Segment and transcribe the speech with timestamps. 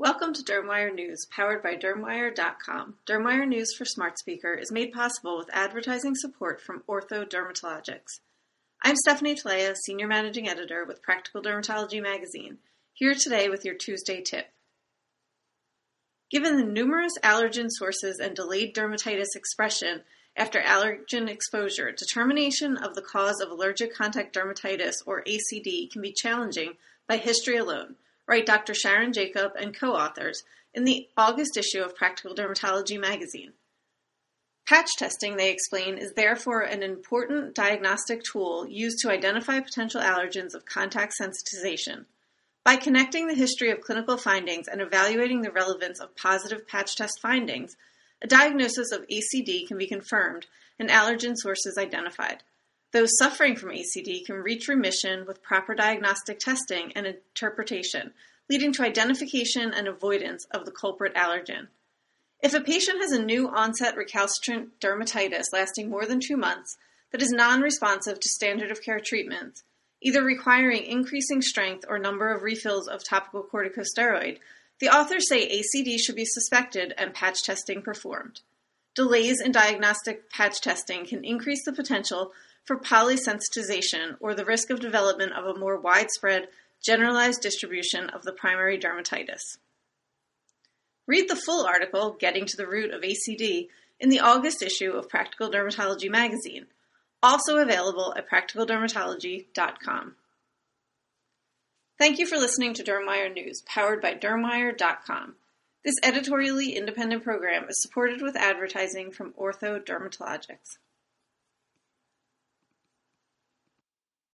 [0.00, 2.98] Welcome to Dermwire News, powered by Dermwire.com.
[3.04, 8.20] Dermwire News for Smart Speaker is made possible with advertising support from Ortho Dermatologics.
[8.80, 12.58] I'm Stephanie Tlea, Senior Managing Editor with Practical Dermatology Magazine,
[12.92, 14.46] here today with your Tuesday tip.
[16.30, 20.02] Given the numerous allergen sources and delayed dermatitis expression
[20.36, 26.12] after allergen exposure, determination of the cause of allergic contact dermatitis, or ACD, can be
[26.12, 26.74] challenging
[27.08, 27.96] by history alone
[28.28, 28.74] write Dr.
[28.74, 33.54] Sharon Jacob and co authors in the August issue of Practical Dermatology magazine.
[34.68, 40.54] Patch testing, they explain, is therefore an important diagnostic tool used to identify potential allergens
[40.54, 42.04] of contact sensitization.
[42.64, 47.18] By connecting the history of clinical findings and evaluating the relevance of positive patch test
[47.22, 47.78] findings,
[48.20, 50.46] a diagnosis of ACD can be confirmed
[50.78, 52.42] and allergen sources identified.
[52.90, 58.14] Those suffering from ACD can reach remission with proper diagnostic testing and interpretation,
[58.48, 61.68] leading to identification and avoidance of the culprit allergen.
[62.40, 66.78] If a patient has a new onset recalcitrant dermatitis lasting more than two months
[67.10, 69.64] that is non responsive to standard of care treatments,
[70.00, 74.38] either requiring increasing strength or number of refills of topical corticosteroid,
[74.78, 78.40] the authors say ACD should be suspected and patch testing performed.
[78.98, 82.32] Delays in diagnostic patch testing can increase the potential
[82.64, 86.48] for polysensitization or the risk of development of a more widespread,
[86.84, 89.58] generalized distribution of the primary dermatitis.
[91.06, 93.68] Read the full article, Getting to the Root of ACD,
[94.00, 96.66] in the August issue of Practical Dermatology magazine,
[97.22, 100.16] also available at practicaldermatology.com.
[101.98, 105.36] Thank you for listening to Dermwire News, powered by Dermwire.com.
[105.88, 110.76] This editorially independent program is supported with advertising from Ortho Dermatologics.